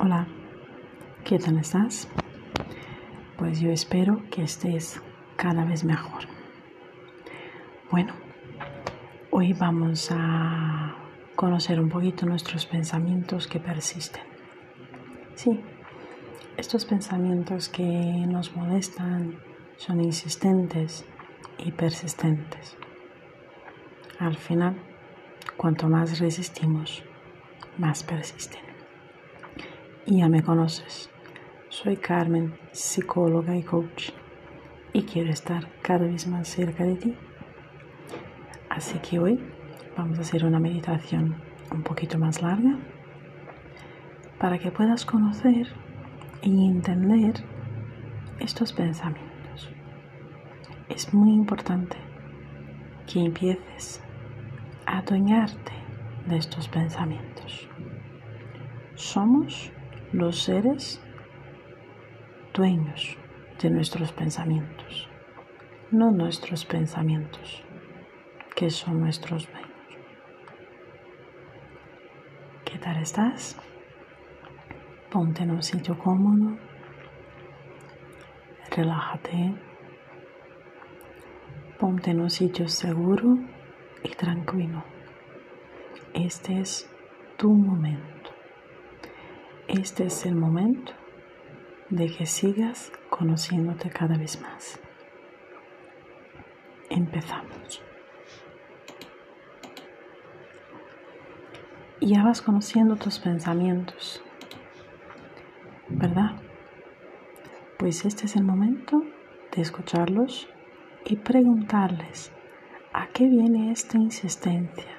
[0.00, 0.28] Hola,
[1.24, 2.06] ¿qué tal estás?
[3.36, 5.02] Pues yo espero que estés
[5.34, 6.22] cada vez mejor.
[7.90, 8.12] Bueno,
[9.32, 10.94] hoy vamos a
[11.34, 14.22] conocer un poquito nuestros pensamientos que persisten.
[15.34, 15.60] Sí,
[16.56, 19.40] estos pensamientos que nos molestan
[19.78, 21.04] son insistentes
[21.58, 22.76] y persistentes.
[24.20, 24.76] Al final,
[25.56, 27.02] cuanto más resistimos,
[27.78, 28.67] más persisten.
[30.10, 31.10] Ya me conoces.
[31.68, 34.08] Soy Carmen, psicóloga y coach,
[34.94, 37.14] y quiero estar cada vez más cerca de ti.
[38.70, 39.38] Así que hoy
[39.98, 41.36] vamos a hacer una meditación
[41.70, 42.78] un poquito más larga
[44.38, 45.68] para que puedas conocer
[46.40, 47.44] y entender
[48.40, 49.68] estos pensamientos.
[50.88, 51.98] Es muy importante
[53.06, 54.00] que empieces
[54.86, 55.72] a adueñarte
[56.26, 57.68] de estos pensamientos.
[58.94, 59.70] Somos
[60.12, 61.02] los seres
[62.54, 63.18] dueños
[63.60, 65.06] de nuestros pensamientos,
[65.90, 67.62] no nuestros pensamientos,
[68.56, 69.68] que son nuestros dueños.
[72.64, 73.56] ¿Qué tal estás?
[75.10, 76.56] Ponte en un sitio cómodo,
[78.74, 79.54] relájate,
[81.78, 83.36] ponte en un sitio seguro
[84.02, 84.82] y tranquilo.
[86.14, 86.90] Este es
[87.36, 88.17] tu momento.
[89.68, 90.92] Este es el momento
[91.90, 94.80] de que sigas conociéndote cada vez más.
[96.88, 97.82] Empezamos.
[102.00, 104.22] Ya vas conociendo tus pensamientos,
[105.90, 106.36] ¿verdad?
[107.78, 109.02] Pues este es el momento
[109.54, 110.48] de escucharlos
[111.04, 112.32] y preguntarles
[112.94, 114.96] a qué viene esta insistencia.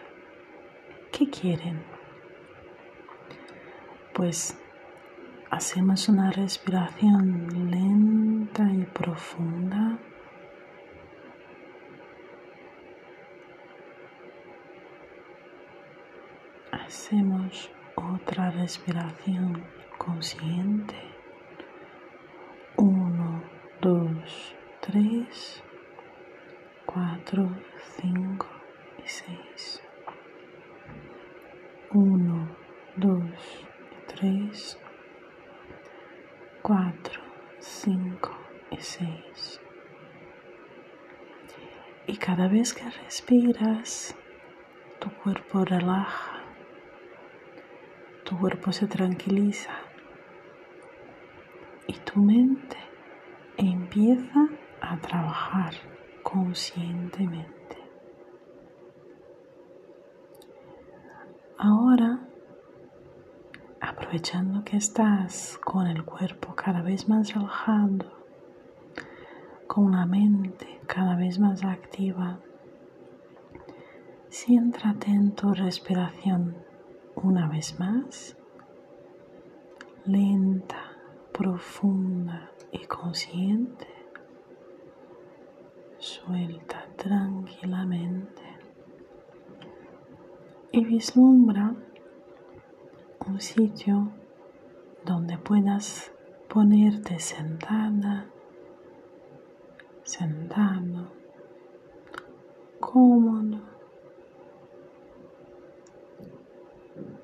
[1.11, 1.88] ¿Qué quieren?
[4.19, 4.53] Pues
[5.49, 9.97] hacemos una respiración lenta y profunda.
[16.69, 19.63] Hacemos otra respiración
[19.97, 20.95] consciente.
[22.75, 23.41] Uno,
[23.79, 25.63] dos, tres,
[26.85, 27.49] cuatro,
[28.01, 28.47] cinco
[29.01, 29.81] y seis.
[31.91, 32.49] Uno,
[32.97, 33.65] dos,
[34.19, 34.77] tres,
[36.61, 37.21] cuatro,
[37.59, 38.31] cinco
[38.69, 39.61] y seis.
[42.05, 44.15] Y cada que respiras,
[44.99, 46.43] tu cuerpo relaja,
[48.25, 49.71] tu cuerpo se tranquiliza
[51.87, 52.77] y tu mente
[53.57, 54.47] empieza
[54.81, 55.73] a trabajar
[56.23, 57.77] conscientemente.
[61.57, 62.19] Ahora,
[63.81, 68.19] aprovechando que estás con el cuerpo cada vez más relajado,
[69.67, 72.39] con la mente cada vez más activa,
[74.29, 76.55] céntrate en tu respiración
[77.15, 78.37] una vez más,
[80.05, 80.91] lenta,
[81.31, 83.87] profunda y consciente.
[85.97, 88.41] Suelta tranquilamente
[90.71, 91.73] y vislumbra
[93.27, 94.11] un sitio
[95.03, 96.11] donde puedas
[96.47, 98.27] ponerte sentada,
[100.03, 101.11] sentado,
[102.79, 103.68] cómodo.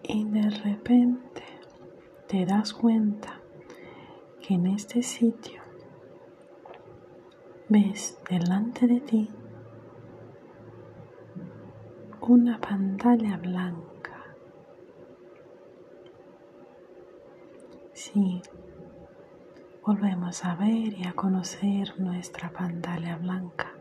[0.07, 1.43] Y de repente
[2.27, 3.41] te das cuenta
[4.39, 5.63] que en este sitio
[7.69, 9.29] ves delante de ti
[12.21, 14.35] una pantalla blanca.
[17.93, 18.43] Sí,
[19.83, 23.73] volvemos a ver y a conocer nuestra pantalla blanca.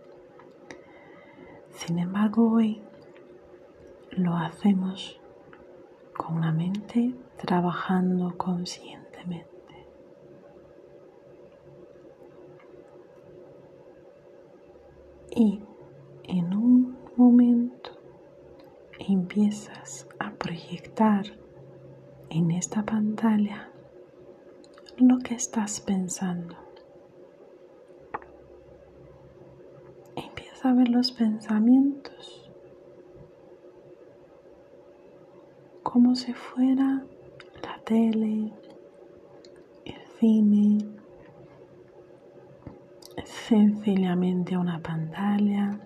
[1.71, 2.83] Sin embargo, hoy
[4.13, 5.21] lo hacemos
[6.17, 9.53] con la mente trabajando conscientemente.
[15.37, 15.61] Y
[16.25, 17.91] en un momento
[18.99, 21.27] empiezas a proyectar
[22.31, 23.71] en esta pantalla
[24.97, 26.57] lo que estás pensando.
[30.15, 32.44] Empieza a ver los pensamientos
[35.95, 37.05] como si fuera
[37.63, 38.53] la tele,
[39.85, 40.79] el cine,
[43.25, 45.79] sencillamente una pantalla.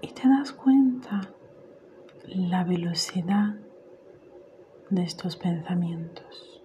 [0.00, 1.20] Y te das cuenta
[2.26, 3.54] la velocidad
[4.88, 6.60] de estos pensamientos.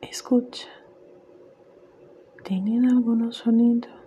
[0.00, 0.68] Escucha.
[2.42, 4.01] ¿Tienen algunos sonidos?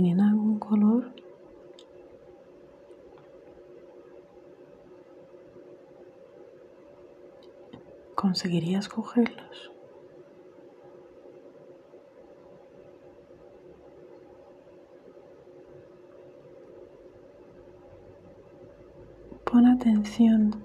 [0.00, 1.10] ¿Tienen algún color?
[8.14, 9.72] ¿Conseguirías cogerlos?
[19.44, 20.64] Pon atención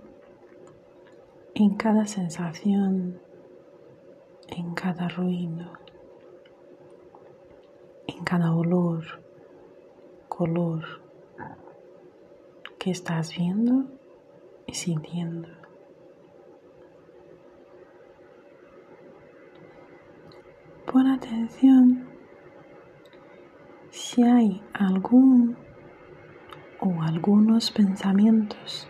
[1.56, 3.20] en cada sensación,
[4.50, 5.72] en cada ruido,
[8.06, 9.23] en cada olor,
[10.36, 10.84] color
[12.80, 13.86] que estás viendo
[14.66, 15.48] y sintiendo.
[20.88, 22.08] Pon atención
[23.92, 25.56] si hay algún
[26.80, 28.90] o algunos pensamientos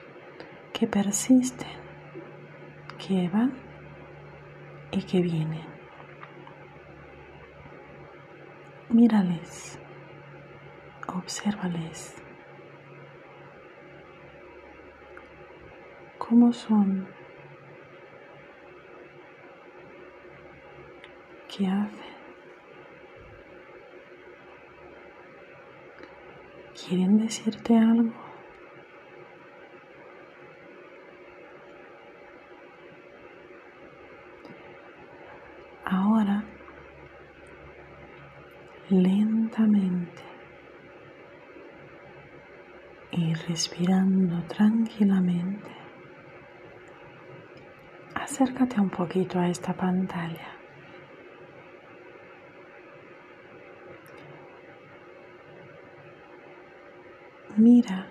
[0.72, 1.68] que persisten,
[3.06, 3.52] que van
[4.92, 5.68] y que vienen.
[8.90, 9.83] Mírales,
[11.08, 12.16] obsérvales.
[16.18, 17.08] ¿Cómo son?
[21.48, 22.14] ¿Qué hacen?
[26.74, 28.12] ¿Quieren decirte algo?
[35.86, 36.44] Ahora,
[38.90, 40.23] lentamente
[43.16, 45.70] y respirando tranquilamente,
[48.16, 50.48] acércate un poquito a esta pantalla.
[57.56, 58.08] Mira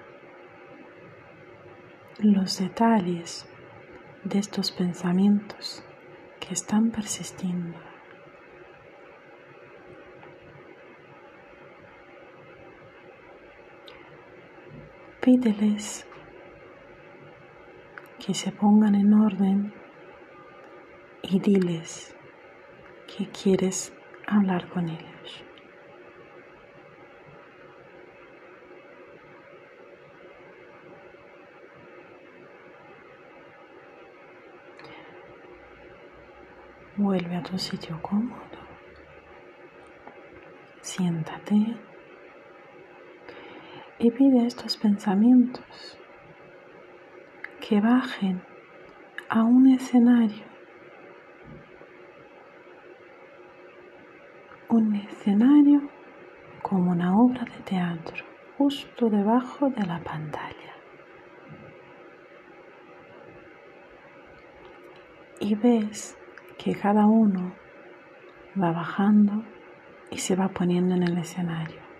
[2.20, 3.48] los detalles
[4.22, 5.82] de estos pensamientos
[6.38, 7.91] que están persistiendo.
[15.24, 16.04] Pídeles
[18.18, 19.72] que se pongan en orden
[21.22, 22.12] y diles
[23.06, 23.92] que quieres
[24.26, 25.44] hablar con ellos.
[36.96, 38.58] Vuelve a tu sitio cómodo.
[40.80, 41.76] Siéntate
[44.02, 45.96] y pide estos pensamientos
[47.60, 48.42] que bajen
[49.28, 50.44] a un escenario.
[54.68, 55.88] Un escenario
[56.62, 58.24] como una obra de teatro
[58.58, 60.74] justo debajo de la pantalla.
[65.38, 66.18] Y ves
[66.58, 67.52] que cada uno
[68.60, 69.44] va bajando
[70.10, 71.91] y se va poniendo en el escenario.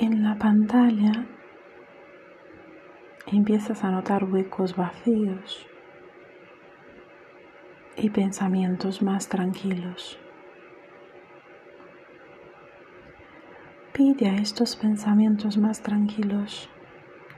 [0.00, 1.26] En la pantalla
[3.26, 5.66] empiezas a notar huecos vacíos
[7.96, 10.16] y pensamientos más tranquilos.
[13.92, 16.70] Pide a estos pensamientos más tranquilos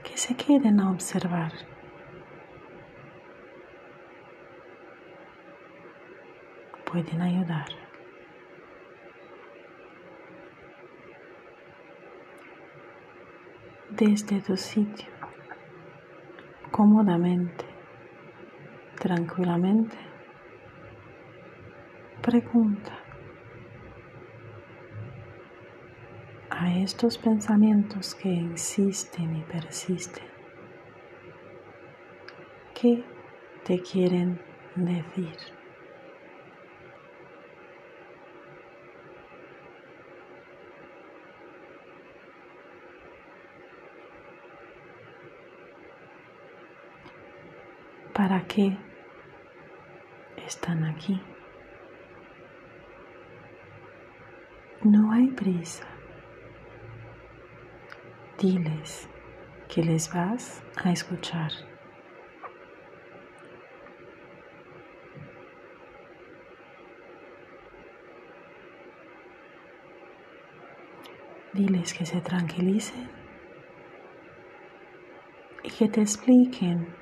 [0.04, 1.52] que se queden a observar.
[6.84, 7.89] Pueden ayudar.
[14.00, 15.08] Desde tu sitio,
[16.70, 17.66] cómodamente,
[18.98, 19.94] tranquilamente,
[22.22, 22.96] pregunta.
[26.48, 30.24] a estos pensamientos que insisten y persisten,
[32.74, 33.04] ¿qué
[33.64, 34.40] te quieren
[34.76, 35.59] decir?
[48.20, 48.76] ¿Para qué
[50.46, 51.18] están aquí?
[54.84, 55.86] No hay prisa
[58.38, 59.08] diles
[59.70, 61.50] que les vas a escuchar.
[71.54, 73.08] Diles que se tranquilicen
[75.62, 77.00] y que te expliquen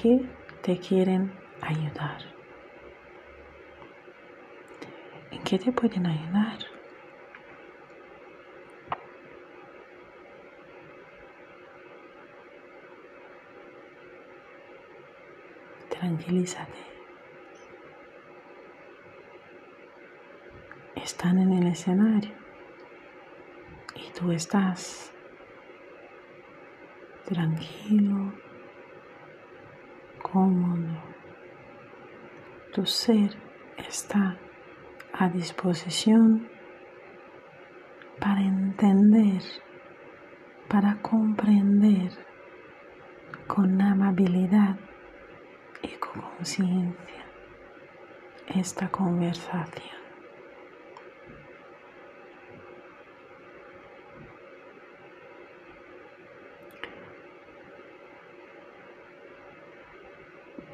[0.00, 0.20] qué
[0.62, 2.20] te quieren ayudar.
[5.32, 6.58] ¿En qué te pueden ayudar?
[15.90, 16.78] Tranquilízate.
[20.94, 22.34] Están en el escenario
[23.96, 25.12] y tú estás
[27.24, 28.32] tranquilo,
[30.32, 30.96] cómodo.
[32.72, 33.30] Tu ser
[33.76, 34.36] está
[35.12, 36.48] a disposición
[38.20, 39.42] para entender,
[40.68, 42.10] para comprender
[43.46, 44.76] con amabilidad
[45.82, 47.24] y con conciencia
[48.48, 49.97] esta conversación.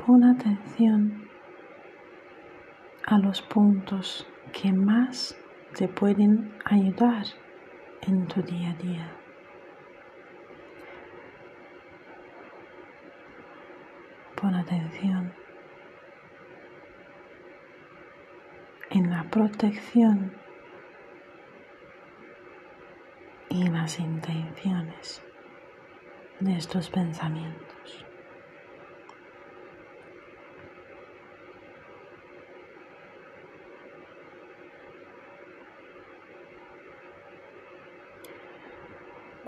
[0.07, 1.31] Pon atención
[3.07, 5.35] a los puntos que más
[5.75, 7.25] te pueden ayudar
[8.03, 9.17] en tu día a día.
[14.35, 15.33] Pon atención
[18.91, 20.35] en la protección
[23.49, 25.23] y las intenciones
[26.41, 27.74] de estos pensamientos.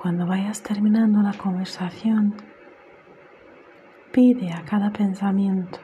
[0.07, 2.37] Cuando vayas terminando la conversación,
[4.13, 5.81] pide a cada pensamiento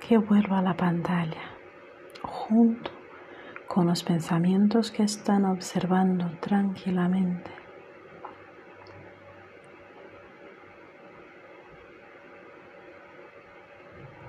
[0.00, 1.40] que vuelva a la pantalla
[2.20, 2.90] junto
[3.68, 7.48] con los pensamientos que están observando tranquilamente.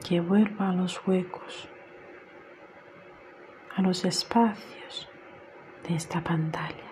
[0.07, 1.67] Que vuelva a los huecos,
[3.75, 5.09] a los espacios
[5.87, 6.86] de esta pantalla.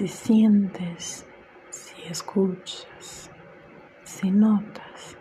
[0.00, 1.28] Si sientes,
[1.68, 3.30] si escuchas,
[4.02, 5.18] si notas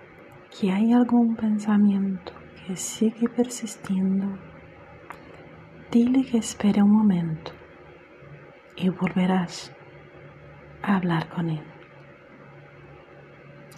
[0.50, 2.31] que hay algún pensamiento
[2.65, 4.39] que sigue persistiendo,
[5.91, 7.51] dile que espere un momento
[8.77, 9.75] y volverás
[10.81, 11.65] a hablar con él.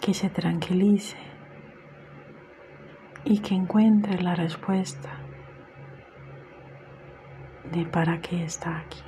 [0.00, 1.16] Que se tranquilice
[3.24, 5.18] y que encuentre la respuesta
[7.72, 9.02] de para qué está aquí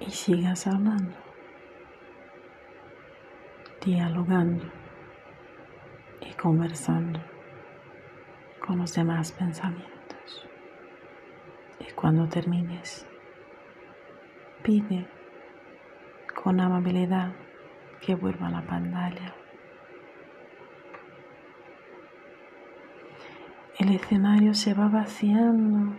[0.00, 1.16] y sigas hablando,
[3.84, 4.64] dialogando
[6.20, 7.20] y conversando
[8.64, 10.46] con los demás pensamientos.
[11.80, 13.06] Y cuando termines,
[14.62, 15.06] pide
[16.42, 17.32] con amabilidad
[18.00, 19.34] que vuelva a la pantalla.
[23.78, 25.96] El escenario se va vaciando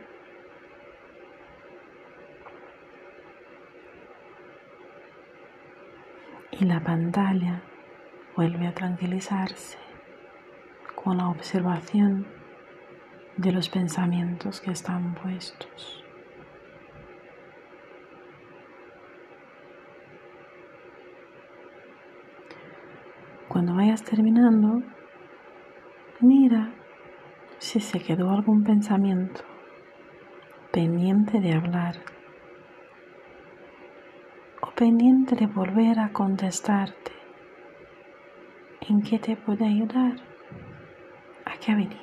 [6.60, 7.62] y la pantalla
[8.36, 9.78] vuelve a tranquilizarse
[10.96, 12.26] con la observación
[13.36, 16.04] de los pensamientos que están puestos.
[23.50, 24.82] Cuando vayas terminando,
[26.22, 26.72] mira
[27.58, 29.42] si se quedó algún pensamiento
[30.72, 32.15] pendiente de hablar
[34.76, 37.14] pendiente de volver a contestarte.
[38.82, 40.16] ¿En qué te puede ayudar?
[41.46, 41.96] ¿A qué ha venido?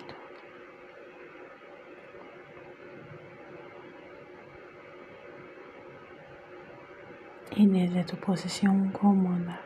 [7.54, 9.60] Y desde tu posición cómoda,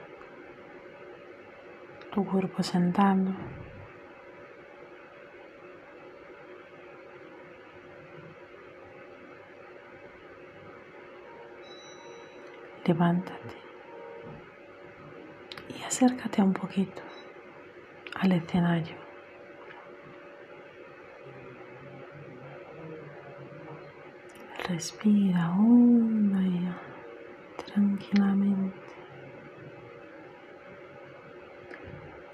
[2.13, 3.31] tu cuerpo sentando,
[12.87, 13.57] levántate
[15.69, 17.03] y acércate un poquito
[18.15, 18.97] al escenario.
[24.69, 28.77] Respira honda y tranquilamente.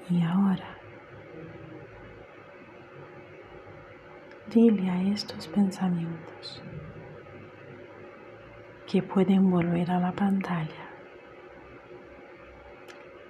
[0.09, 0.77] Y ahora,
[4.49, 6.63] dile a estos pensamientos
[8.93, 10.85] que pueden volver a la pantalla,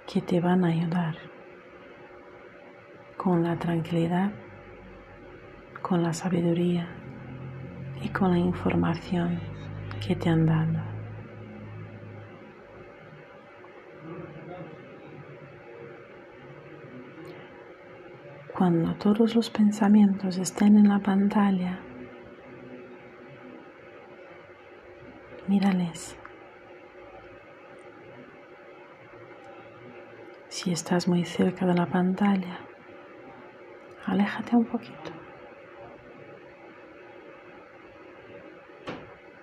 [0.05, 1.15] que te van a ayudar
[3.15, 4.33] con la tranquilidad,
[5.81, 6.89] con la sabiduría
[8.01, 9.39] y con la información
[10.05, 10.81] que te han dado.
[18.53, 21.79] Cuando todos los pensamientos estén en la pantalla,
[25.53, 26.17] mírales.
[30.49, 32.57] Si estás muy cerca de la pantalla,
[34.07, 35.11] aléjate un poquito.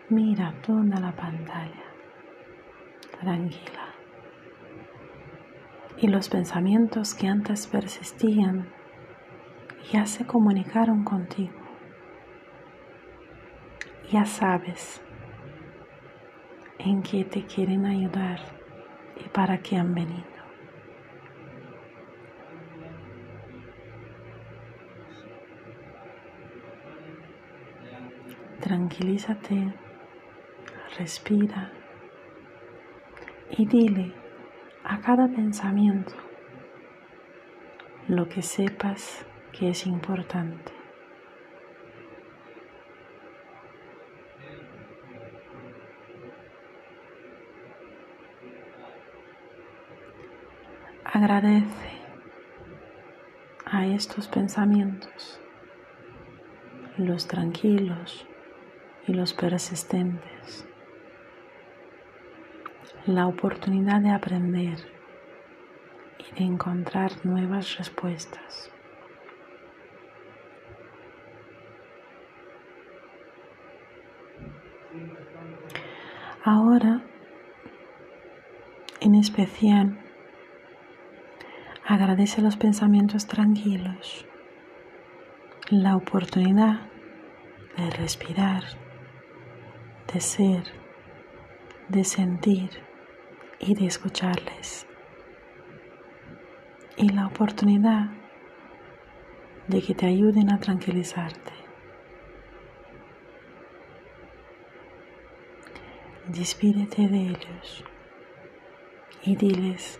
[0.08, 1.86] Mira toda la pantalla,
[3.20, 3.86] tranquila.
[5.96, 8.66] Y los pensamientos que antes persistían
[9.92, 11.60] ya se comunicaron contigo.
[14.10, 15.00] Ya sabes
[16.84, 18.40] en qué te quieren ayudar
[19.22, 20.24] y para qué han venido.
[28.60, 29.74] Tranquilízate,
[30.98, 31.70] respira
[33.50, 34.12] y dile
[34.84, 36.14] a cada pensamiento
[38.08, 40.79] lo que sepas que es importante.
[51.20, 51.90] Agradece
[53.66, 55.38] a estos pensamientos,
[56.96, 58.26] los tranquilos
[59.06, 60.66] y los persistentes,
[63.04, 64.78] la oportunidad de aprender
[66.20, 68.70] y de encontrar nuevas respuestas.
[76.42, 77.02] Ahora,
[79.02, 79.98] en especial,
[81.90, 84.24] agradece los pensamientos tranquilos,
[85.70, 86.82] la oportunidad
[87.76, 88.62] de respirar,
[90.12, 90.62] de ser,
[91.88, 92.70] de sentir
[93.58, 94.86] y de escucharles.
[96.96, 98.10] Y la oportunidad
[99.66, 101.52] de que te ayuden a tranquilizarte.
[106.28, 107.84] despídete de ellos
[109.24, 109.98] y diles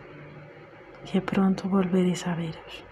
[1.05, 2.85] que pronto volveréis a veros.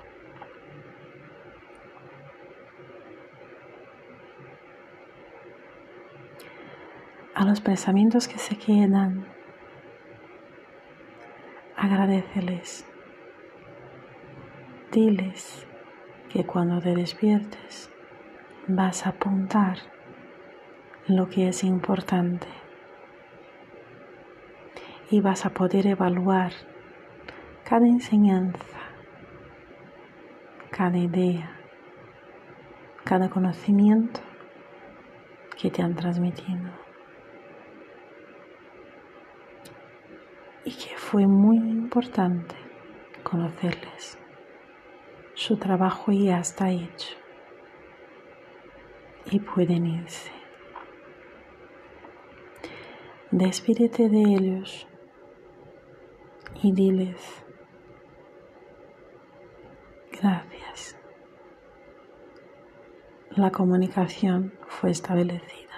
[7.34, 9.26] A los pensamientos que se quedan,
[11.76, 12.84] agradeceles.
[14.90, 15.66] Diles
[16.28, 17.90] que cuando te despiertes
[18.66, 19.78] vas a apuntar
[21.06, 22.48] lo que es importante
[25.10, 26.52] y vas a poder evaluar
[27.68, 28.78] cada enseñanza,
[30.70, 31.54] cada idea,
[33.04, 34.20] cada conocimiento
[35.60, 36.70] que te han transmitido
[40.64, 42.54] y que fue muy importante
[43.22, 44.18] conocerles.
[45.34, 47.18] Su trabajo ya está hecho
[49.30, 50.32] y pueden irse.
[53.30, 54.88] Despídete de ellos
[56.62, 57.44] y diles
[60.20, 60.96] gracias.
[63.30, 65.68] La comunicación fue establecida.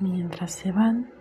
[0.00, 1.12] Mientras se van,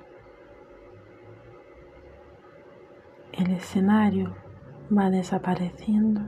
[3.34, 4.36] el escenario
[4.96, 6.22] va desapareciendo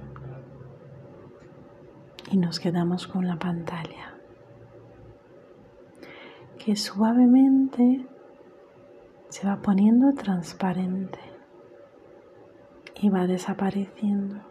[2.31, 4.14] y nos quedamos con la pantalla
[6.65, 8.07] que suavemente
[9.29, 11.19] se va poniendo transparente
[12.95, 14.41] y va desapareciendo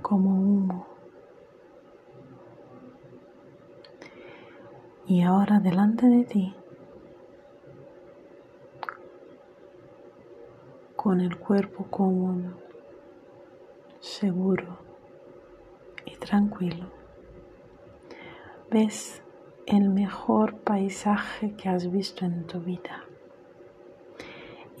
[0.00, 0.86] como humo.
[5.04, 6.54] Y ahora delante de ti,
[10.96, 12.54] con el cuerpo cómodo,
[14.00, 14.78] seguro
[16.06, 16.95] y tranquilo,
[18.70, 19.22] ves
[19.66, 23.04] el mejor paisaje que has visto en tu vida,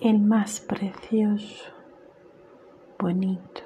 [0.00, 1.64] el más precioso,
[2.98, 3.62] bonito,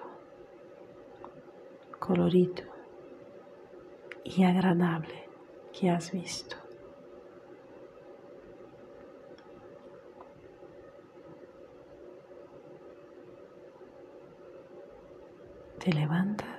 [1.98, 2.64] colorido
[4.24, 5.28] y agradable
[5.72, 6.56] que has visto.
[15.78, 16.49] Te levantas,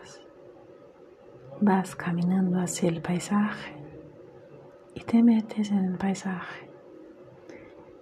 [1.62, 3.76] vas caminando hacia el paisaje
[4.96, 6.70] y te metes en el paisaje.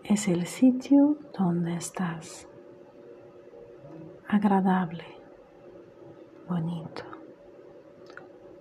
[0.03, 2.47] es el sitio donde estás.
[4.27, 5.03] Agradable,
[6.47, 7.03] bonito,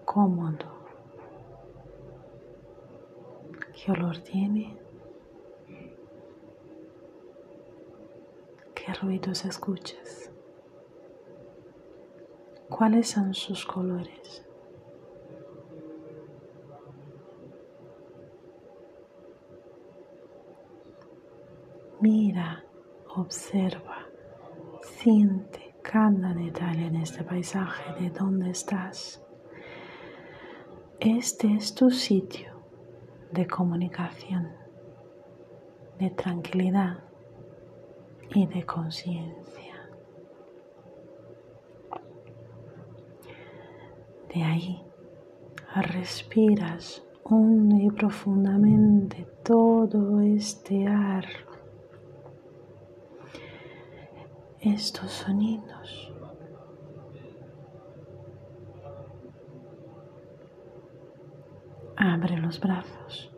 [0.05, 0.67] cómodo.
[3.73, 4.77] ¿Qué olor tiene?
[8.75, 10.33] ¿Qué ruidos escuchas?
[12.69, 14.48] ¿Cuáles son sus colores?
[22.01, 22.65] Mira,
[23.17, 24.07] observa,
[24.83, 29.21] siente cada detalle en este paisaje de donde estás.
[31.01, 32.53] Este es tu sitio
[33.33, 34.53] de comunicación,
[35.99, 36.99] de tranquilidad
[38.33, 39.75] y de conciencia.
[44.33, 44.85] De ahí
[45.75, 51.48] respiras hondo y profundamente todo este ar
[54.61, 56.13] estos sonidos.
[61.97, 63.31] Abre los brazos.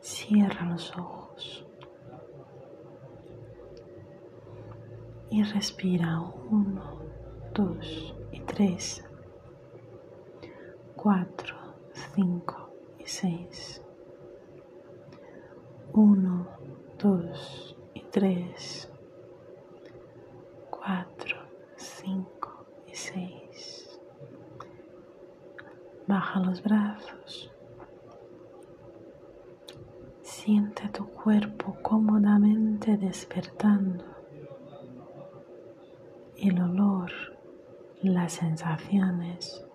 [0.00, 1.66] Cierra los ojos.
[5.30, 7.00] Y respira uno,
[7.54, 9.04] dos y tres,
[10.94, 11.56] cuatro,
[12.14, 13.82] cinco y seis.
[15.92, 16.46] Uno,
[16.98, 18.90] dos y tres,
[20.70, 21.36] cuatro,
[21.76, 24.00] cinco y seis.
[26.06, 27.50] Baja los brazos.
[30.92, 34.04] Tu cuerpo cómodamente despertando.
[36.36, 37.10] El olor,
[38.02, 39.66] las sensaciones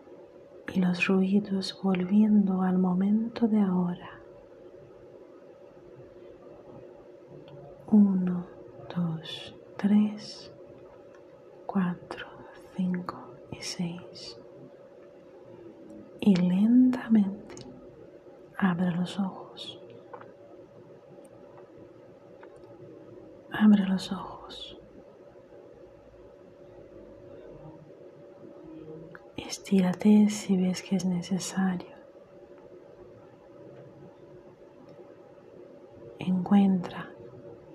[0.73, 4.21] y los ruidos volviendo al momento de ahora.
[7.91, 8.45] Uno,
[8.95, 10.53] dos, tres,
[11.65, 12.27] cuatro,
[12.77, 14.39] cinco y seis.
[16.21, 17.55] Y lentamente
[18.57, 19.75] abre los ojos.
[23.51, 24.79] Abre ojos.
[29.35, 31.97] Estírate si ves que es necesario.
[36.19, 37.11] Encuentra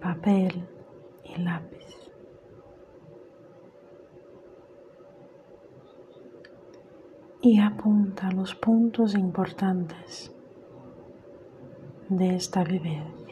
[0.00, 0.66] papel
[1.24, 1.84] y lápiz.
[7.42, 10.32] Y apunta los puntos importantes
[12.08, 13.23] de esta vivencia.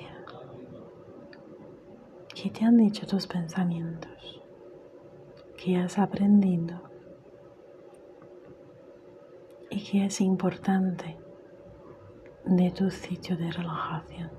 [2.42, 4.42] ¿Qué te han dicho tus pensamientos?
[5.56, 6.82] ¿Qué has aprendido?
[9.70, 11.16] ¿Y qué es importante
[12.44, 14.30] de tu sitio de relajación?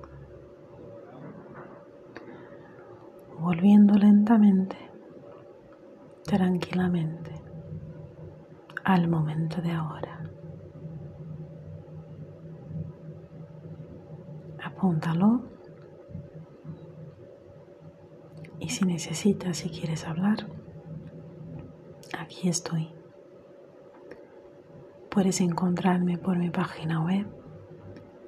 [3.40, 4.78] volviendo lentamente,
[6.24, 7.32] tranquilamente,
[8.84, 10.30] al momento de ahora.
[14.64, 15.53] Apúntalo
[18.64, 20.48] y si necesitas, si quieres hablar,
[22.18, 22.90] aquí estoy.
[25.10, 27.28] Puedes encontrarme por mi página web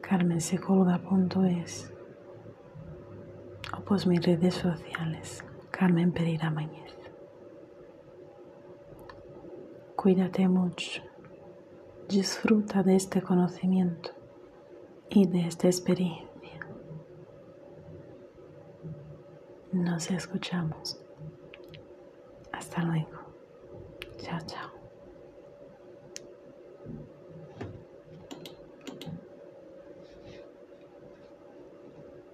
[0.02, 1.92] carmensecoluda.es
[3.86, 6.98] pues mis redes sociales, Carmen Pereira Mañez.
[9.96, 11.04] Cuídate mucho,
[12.10, 14.10] disfruta de este conocimiento
[15.10, 16.25] y de esta experiencia.
[19.76, 20.98] Nos escuchamos.
[22.54, 23.20] Hasta luego.
[24.22, 24.75] Chao, chao.